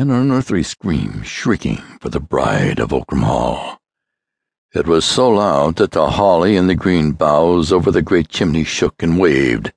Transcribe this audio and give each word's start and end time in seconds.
an 0.00 0.10
unearthly 0.10 0.62
scream 0.62 1.22
shrieking 1.22 1.76
for 2.00 2.08
the 2.08 2.18
bride 2.18 2.78
of 2.80 2.88
Ockram 2.88 3.22
Hall. 3.22 3.78
It 4.74 4.86
was 4.86 5.04
so 5.04 5.28
loud 5.28 5.76
that 5.76 5.90
the 5.90 6.12
holly 6.12 6.56
and 6.56 6.70
the 6.70 6.74
green 6.74 7.12
boughs 7.12 7.70
over 7.70 7.90
the 7.90 8.00
great 8.00 8.30
chimney 8.30 8.64
shook 8.64 9.02
and 9.02 9.20
waved 9.20 9.74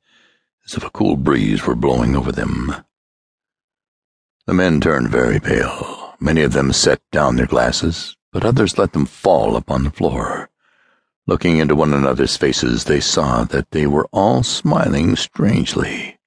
as 0.65 0.75
if 0.75 0.83
a 0.85 0.89
cool 0.91 1.17
breeze 1.17 1.67
were 1.67 1.75
blowing 1.75 2.15
over 2.15 2.31
them. 2.31 2.73
The 4.47 4.53
men 4.53 4.79
turned 4.79 5.09
very 5.09 5.41
pale. 5.41 6.15
Many 6.21 6.43
of 6.43 6.53
them 6.53 6.71
set 6.71 7.01
down 7.11 7.35
their 7.35 7.45
glasses, 7.45 8.15
but 8.31 8.45
others 8.45 8.77
let 8.77 8.93
them 8.93 9.05
fall 9.05 9.57
upon 9.57 9.83
the 9.83 9.91
floor. 9.91 10.49
Looking 11.27 11.57
into 11.57 11.75
one 11.75 11.93
another's 11.93 12.37
faces, 12.37 12.85
they 12.85 13.01
saw 13.01 13.43
that 13.43 13.71
they 13.71 13.87
were 13.87 14.07
all 14.13 14.41
smiling 14.41 15.17
strangely. 15.17 16.17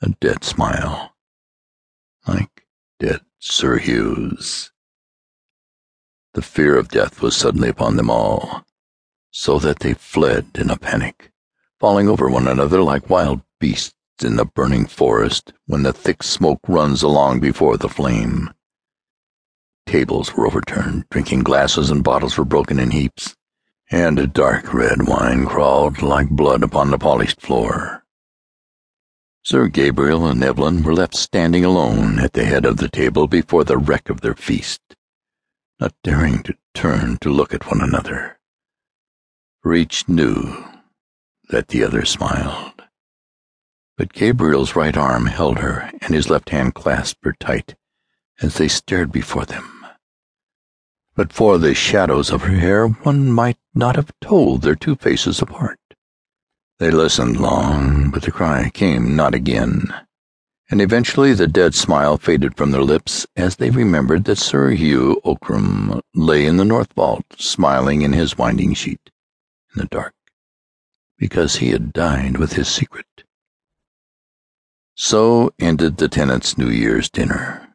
A 0.00 0.10
dead 0.20 0.44
smile. 0.44 1.16
Like 2.28 2.65
dead 2.98 3.20
Sir 3.38 3.78
Hugh's. 3.78 4.72
The 6.34 6.42
fear 6.42 6.76
of 6.76 6.88
death 6.88 7.22
was 7.22 7.36
suddenly 7.36 7.68
upon 7.68 7.96
them 7.96 8.10
all, 8.10 8.64
so 9.30 9.58
that 9.58 9.80
they 9.80 9.94
fled 9.94 10.46
in 10.54 10.70
a 10.70 10.76
panic, 10.76 11.32
falling 11.80 12.08
over 12.08 12.28
one 12.28 12.48
another 12.48 12.82
like 12.82 13.10
wild 13.10 13.42
beasts 13.60 13.94
in 14.22 14.36
the 14.36 14.44
burning 14.44 14.86
forest 14.86 15.52
when 15.66 15.82
the 15.82 15.92
thick 15.92 16.22
smoke 16.22 16.60
runs 16.68 17.02
along 17.02 17.40
before 17.40 17.76
the 17.76 17.88
flame. 17.88 18.50
Tables 19.86 20.34
were 20.34 20.46
overturned, 20.46 21.08
drinking 21.10 21.42
glasses 21.42 21.90
and 21.90 22.02
bottles 22.02 22.36
were 22.36 22.44
broken 22.44 22.78
in 22.78 22.90
heaps 22.90 23.36
and 23.90 24.18
a 24.18 24.26
dark 24.26 24.74
red 24.74 25.06
wine 25.06 25.46
crawled 25.46 26.02
like 26.02 26.28
blood 26.28 26.62
upon 26.62 26.90
the 26.90 26.98
polished 26.98 27.40
floor. 27.40 28.04
Sir 29.46 29.68
Gabriel 29.68 30.26
and 30.26 30.42
Evelyn 30.42 30.82
were 30.82 30.92
left 30.92 31.14
standing 31.14 31.64
alone 31.64 32.18
at 32.18 32.32
the 32.32 32.44
head 32.44 32.64
of 32.64 32.78
the 32.78 32.88
table 32.88 33.28
before 33.28 33.62
the 33.62 33.78
wreck 33.78 34.10
of 34.10 34.20
their 34.20 34.34
feast, 34.34 34.80
not 35.78 35.94
daring 36.02 36.42
to 36.42 36.56
turn 36.74 37.16
to 37.18 37.30
look 37.30 37.54
at 37.54 37.64
one 37.70 37.80
another, 37.80 38.40
for 39.62 39.72
each 39.72 40.08
knew 40.08 40.64
that 41.50 41.68
the 41.68 41.84
other 41.84 42.04
smiled. 42.04 42.82
But 43.96 44.12
Gabriel's 44.12 44.74
right 44.74 44.96
arm 44.96 45.26
held 45.26 45.58
her, 45.58 45.92
and 46.00 46.12
his 46.12 46.28
left 46.28 46.50
hand 46.50 46.74
clasped 46.74 47.24
her 47.24 47.36
tight 47.38 47.76
as 48.42 48.56
they 48.56 48.66
stared 48.66 49.12
before 49.12 49.44
them. 49.44 49.86
But 51.14 51.32
for 51.32 51.56
the 51.56 51.72
shadows 51.72 52.32
of 52.32 52.42
her 52.42 52.56
hair, 52.56 52.88
one 52.88 53.30
might 53.30 53.58
not 53.76 53.94
have 53.94 54.10
told 54.20 54.62
their 54.62 54.74
two 54.74 54.96
faces 54.96 55.40
apart. 55.40 55.78
They 56.78 56.90
listened 56.90 57.40
long, 57.40 58.10
but 58.10 58.22
the 58.22 58.30
cry 58.30 58.70
came 58.74 59.16
not 59.16 59.34
again, 59.34 59.94
and 60.68 60.82
eventually 60.82 61.32
the 61.32 61.46
dead 61.46 61.74
smile 61.74 62.18
faded 62.18 62.54
from 62.54 62.70
their 62.70 62.82
lips 62.82 63.26
as 63.34 63.56
they 63.56 63.70
remembered 63.70 64.24
that 64.24 64.36
Sir 64.36 64.70
Hugh 64.70 65.18
Ockram 65.24 66.02
lay 66.14 66.44
in 66.44 66.58
the 66.58 66.66
north 66.66 66.92
vault, 66.92 67.24
smiling 67.38 68.02
in 68.02 68.12
his 68.12 68.36
winding 68.36 68.74
sheet, 68.74 69.10
in 69.74 69.80
the 69.80 69.86
dark, 69.86 70.12
because 71.16 71.56
he 71.56 71.70
had 71.70 71.94
died 71.94 72.36
with 72.36 72.52
his 72.52 72.68
secret. 72.68 73.24
So 74.94 75.52
ended 75.58 75.96
the 75.96 76.08
tenants' 76.08 76.58
New 76.58 76.68
Year's 76.68 77.08
dinner. 77.08 77.74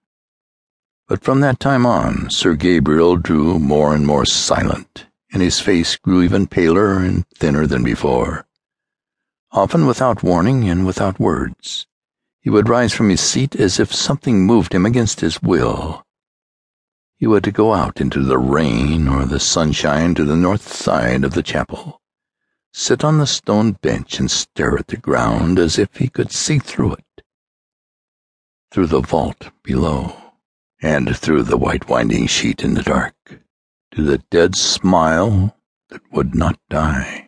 But 1.07 1.23
from 1.23 1.39
that 1.39 1.59
time 1.59 1.88
on, 1.88 2.29
Sir 2.29 2.53
Gabriel 2.53 3.17
grew 3.17 3.57
more 3.57 3.95
and 3.95 4.05
more 4.05 4.25
silent, 4.25 5.07
and 5.33 5.41
his 5.41 5.59
face 5.59 5.95
grew 5.95 6.22
even 6.22 6.45
paler 6.45 6.99
and 6.99 7.25
thinner 7.29 7.66
than 7.66 7.83
before. 7.83 8.45
Often 9.53 9.85
without 9.85 10.23
warning 10.23 10.69
and 10.69 10.85
without 10.85 11.19
words, 11.19 11.85
he 12.39 12.49
would 12.49 12.69
rise 12.69 12.94
from 12.94 13.09
his 13.09 13.19
seat 13.19 13.53
as 13.55 13.81
if 13.81 13.94
something 13.94 14.45
moved 14.45 14.73
him 14.73 14.85
against 14.85 15.19
his 15.19 15.41
will. 15.41 16.05
He 17.17 17.27
would 17.27 17.53
go 17.53 17.73
out 17.73 17.99
into 17.99 18.23
the 18.23 18.38
rain 18.38 19.09
or 19.09 19.25
the 19.25 19.41
sunshine 19.41 20.16
to 20.16 20.23
the 20.23 20.38
north 20.38 20.73
side 20.73 21.25
of 21.25 21.33
the 21.33 21.44
chapel, 21.44 22.02
sit 22.72 23.03
on 23.03 23.17
the 23.17 23.28
stone 23.28 23.73
bench 23.73 24.19
and 24.19 24.31
stare 24.31 24.78
at 24.78 24.88
the 24.88 24.97
ground 24.97 25.59
as 25.59 25.78
if 25.78 25.97
he 25.97 26.07
could 26.07 26.31
see 26.31 26.57
through 26.57 26.94
it, 26.94 27.23
through 28.72 28.88
the 28.88 29.01
vault 29.01 29.51
below 29.63 30.16
and 30.81 31.16
through 31.16 31.44
the 31.44 31.57
white 31.57 31.90
winding 31.90 32.25
sheet 32.25 32.63
in 32.63 32.73
the 32.73 32.84
dark, 32.84 33.16
to 33.91 34.01
the 34.01 34.17
dead 34.31 34.56
smile 34.56 35.57
that 35.90 36.01
would 36.11 36.34
not 36.34 36.57
die. 36.69 37.21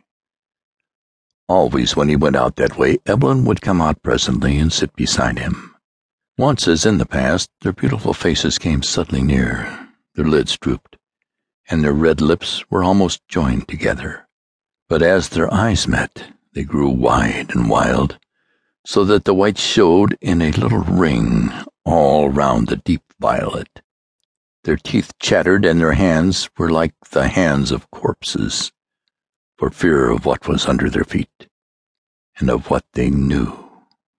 Always 1.53 1.95
when 1.95 2.09
he 2.09 2.15
went 2.15 2.35
out 2.35 2.55
that 2.55 2.79
way, 2.79 2.97
Evelyn 3.05 3.45
would 3.45 3.61
come 3.61 3.79
out 3.79 4.01
presently 4.01 4.57
and 4.57 4.73
sit 4.73 4.95
beside 4.95 5.37
him. 5.37 5.75
Once, 6.35 6.67
as 6.67 6.83
in 6.83 6.97
the 6.97 7.05
past, 7.05 7.47
their 7.61 7.71
beautiful 7.71 8.11
faces 8.11 8.57
came 8.57 8.81
suddenly 8.81 9.21
near, 9.21 9.87
their 10.15 10.25
lids 10.25 10.57
drooped, 10.57 10.97
and 11.69 11.83
their 11.83 11.93
red 11.93 12.21
lips 12.21 12.63
were 12.71 12.83
almost 12.83 13.21
joined 13.27 13.67
together. 13.67 14.27
But 14.89 15.03
as 15.03 15.29
their 15.29 15.53
eyes 15.53 15.87
met, 15.87 16.23
they 16.53 16.63
grew 16.63 16.89
wide 16.89 17.53
and 17.53 17.69
wild, 17.69 18.17
so 18.83 19.03
that 19.03 19.25
the 19.25 19.35
white 19.35 19.59
showed 19.59 20.17
in 20.21 20.41
a 20.41 20.51
little 20.53 20.79
ring 20.81 21.51
all 21.85 22.29
round 22.29 22.67
the 22.67 22.77
deep 22.77 23.03
violet. 23.19 23.83
Their 24.63 24.77
teeth 24.77 25.13
chattered, 25.19 25.65
and 25.65 25.79
their 25.79 25.93
hands 25.93 26.49
were 26.57 26.71
like 26.71 26.95
the 27.11 27.27
hands 27.27 27.71
of 27.71 27.91
corpses, 27.91 28.71
for 29.57 29.69
fear 29.69 30.09
of 30.09 30.25
what 30.25 30.47
was 30.47 30.65
under 30.65 30.89
their 30.89 31.03
feet, 31.03 31.47
and 32.37 32.49
of 32.49 32.69
what 32.69 32.85
they 32.93 33.09
knew 33.09 33.51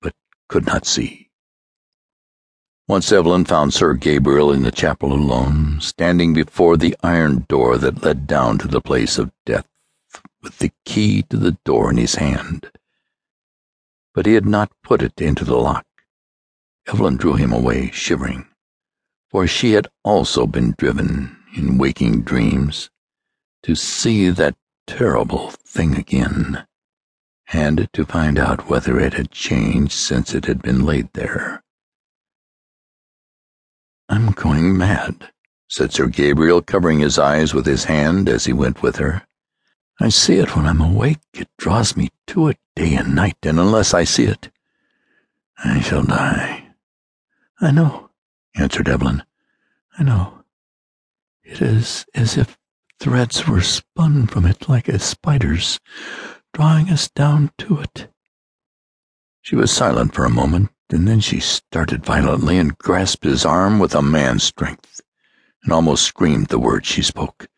but 0.01 0.13
could 0.47 0.65
not 0.65 0.85
see. 0.85 1.29
Once 2.87 3.11
Evelyn 3.11 3.45
found 3.45 3.73
Sir 3.73 3.93
Gabriel 3.93 4.51
in 4.51 4.63
the 4.63 4.71
chapel 4.71 5.13
alone, 5.13 5.79
standing 5.79 6.33
before 6.33 6.75
the 6.75 6.95
iron 7.01 7.45
door 7.47 7.77
that 7.77 8.03
led 8.03 8.27
down 8.27 8.57
to 8.57 8.67
the 8.67 8.81
place 8.81 9.17
of 9.17 9.31
death, 9.45 9.67
with 10.41 10.59
the 10.59 10.71
key 10.83 11.21
to 11.23 11.37
the 11.37 11.57
door 11.63 11.89
in 11.89 11.97
his 11.97 12.15
hand. 12.15 12.69
But 14.13 14.25
he 14.25 14.33
had 14.33 14.45
not 14.45 14.71
put 14.83 15.01
it 15.01 15.21
into 15.21 15.45
the 15.45 15.55
lock. 15.55 15.85
Evelyn 16.85 17.15
drew 17.15 17.35
him 17.35 17.53
away, 17.53 17.89
shivering, 17.91 18.47
for 19.31 19.47
she 19.47 19.71
had 19.71 19.87
also 20.03 20.45
been 20.45 20.75
driven, 20.77 21.37
in 21.55 21.77
waking 21.77 22.23
dreams, 22.23 22.89
to 23.63 23.75
see 23.75 24.29
that 24.29 24.55
terrible 24.87 25.49
thing 25.51 25.95
again, 25.95 26.65
and 27.51 27.89
to 27.93 28.05
find 28.05 28.39
out 28.39 28.69
whether 28.69 28.99
it 28.99 29.13
had 29.13 29.31
changed 29.31 29.93
since 29.93 30.33
it 30.33 30.45
had 30.45 30.61
been 30.61 30.85
laid 30.85 31.11
there. 31.13 31.63
I'm 34.09 34.31
going 34.31 34.77
mad, 34.77 35.31
said 35.67 35.91
Sir 35.93 36.07
Gabriel, 36.07 36.61
covering 36.61 36.99
his 36.99 37.17
eyes 37.17 37.53
with 37.53 37.65
his 37.65 37.85
hand 37.85 38.29
as 38.29 38.45
he 38.45 38.53
went 38.53 38.81
with 38.81 38.97
her. 38.97 39.23
I 39.99 40.09
see 40.09 40.35
it 40.35 40.55
when 40.55 40.65
I'm 40.65 40.81
awake. 40.81 41.19
It 41.33 41.49
draws 41.57 41.95
me 41.95 42.09
to 42.27 42.49
it 42.49 42.57
day 42.75 42.95
and 42.95 43.15
night, 43.15 43.37
and 43.43 43.59
unless 43.59 43.93
I 43.93 44.03
see 44.03 44.25
it, 44.25 44.49
I 45.63 45.79
shall 45.79 46.03
die. 46.03 46.67
I 47.61 47.71
know, 47.71 48.09
answered 48.55 48.89
Evelyn. 48.89 49.23
I 49.97 50.03
know. 50.03 50.43
It 51.43 51.61
is 51.61 52.05
as 52.15 52.37
if 52.37 52.57
threads 53.03 53.45
were 53.49 53.59
spun 53.59 54.25
from 54.25 54.45
it 54.45 54.69
like 54.69 54.87
a 54.87 54.97
spider's, 54.97 55.77
drawing 56.53 56.87
us 56.87 57.09
down 57.09 57.51
to 57.57 57.77
it. 57.79 58.07
She 59.41 59.57
was 59.57 59.73
silent 59.73 60.13
for 60.13 60.23
a 60.23 60.29
moment, 60.29 60.69
and 60.89 61.05
then 61.05 61.19
she 61.19 61.41
started 61.41 62.05
violently 62.05 62.57
and 62.57 62.77
grasped 62.77 63.25
his 63.25 63.43
arm 63.43 63.77
with 63.77 63.93
a 63.93 64.01
man's 64.01 64.43
strength, 64.43 65.01
and 65.65 65.73
almost 65.73 66.05
screamed 66.05 66.47
the 66.47 66.57
words 66.57 66.87
she 66.87 67.01
spoke. 67.01 67.49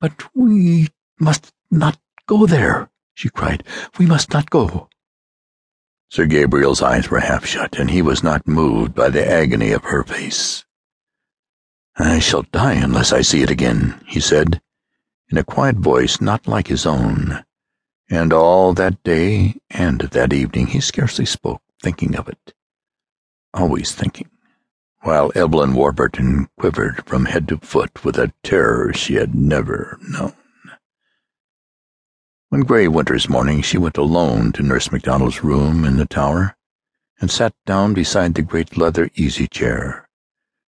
But 0.00 0.34
we 0.34 0.88
must 1.18 1.52
not 1.70 1.98
go 2.26 2.46
there, 2.46 2.88
she 3.12 3.28
cried. 3.28 3.64
We 3.98 4.06
must 4.06 4.32
not 4.32 4.48
go. 4.48 4.88
Sir 6.08 6.24
Gabriel's 6.24 6.80
eyes 6.80 7.10
were 7.10 7.20
half 7.20 7.44
shut, 7.44 7.78
and 7.78 7.90
he 7.90 8.00
was 8.00 8.22
not 8.22 8.48
moved 8.48 8.94
by 8.94 9.10
the 9.10 9.30
agony 9.30 9.72
of 9.72 9.84
her 9.84 10.02
face. 10.04 10.64
I 11.98 12.18
shall 12.18 12.44
die 12.50 12.76
unless 12.76 13.12
I 13.12 13.20
see 13.20 13.42
it 13.42 13.50
again, 13.50 14.02
he 14.06 14.20
said, 14.20 14.62
in 15.30 15.38
a 15.38 15.44
quiet 15.44 15.76
voice 15.76 16.20
not 16.20 16.48
like 16.48 16.66
his 16.66 16.84
own, 16.84 17.44
and 18.10 18.32
all 18.32 18.74
that 18.74 19.02
day 19.04 19.54
and 19.70 20.00
that 20.00 20.32
evening 20.32 20.66
he 20.66 20.80
scarcely 20.80 21.24
spoke, 21.24 21.62
thinking 21.80 22.16
of 22.16 22.28
it, 22.28 22.52
always 23.54 23.92
thinking, 23.92 24.28
while 25.02 25.30
Evelyn 25.34 25.74
Warburton 25.74 26.48
quivered 26.58 27.06
from 27.06 27.26
head 27.26 27.46
to 27.48 27.58
foot 27.58 28.04
with 28.04 28.18
a 28.18 28.32
terror 28.42 28.92
she 28.92 29.14
had 29.14 29.34
never 29.34 29.98
known. 30.08 30.34
One 32.48 32.62
grey 32.62 32.88
winter's 32.88 33.28
morning 33.28 33.62
she 33.62 33.78
went 33.78 33.96
alone 33.96 34.50
to 34.52 34.62
Nurse 34.64 34.90
MacDonald's 34.90 35.44
room 35.44 35.84
in 35.84 35.98
the 35.98 36.06
tower, 36.06 36.56
and 37.20 37.30
sat 37.30 37.54
down 37.64 37.94
beside 37.94 38.34
the 38.34 38.42
great 38.42 38.76
leather 38.76 39.10
easy-chair, 39.14 40.08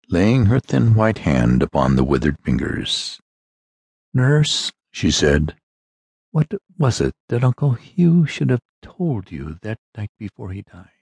laying 0.09 0.47
her 0.47 0.59
thin 0.59 0.95
white 0.95 1.19
hand 1.19 1.63
upon 1.63 1.95
the 1.95 2.03
withered 2.03 2.37
fingers. 2.43 3.21
Nurse, 4.13 4.71
she 4.91 5.11
said, 5.11 5.55
what 6.31 6.47
was 6.77 7.01
it 7.01 7.13
that 7.29 7.43
Uncle 7.43 7.73
Hugh 7.73 8.25
should 8.25 8.49
have 8.49 8.61
told 8.81 9.31
you 9.31 9.57
that 9.61 9.79
night 9.97 10.11
before 10.19 10.51
he 10.51 10.61
died? 10.63 10.98